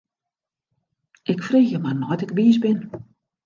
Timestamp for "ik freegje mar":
1.31-1.97